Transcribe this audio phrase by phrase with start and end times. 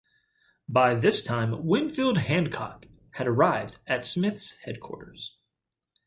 [0.67, 5.37] By this time Winfield Hancock had arrived at Smith's headquarters.